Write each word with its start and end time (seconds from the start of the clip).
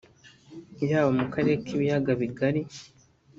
yaba 0.89 1.09
mu 1.17 1.25
karere 1.33 1.55
k’ibiyaga 1.65 2.11
bigari 2.21 2.61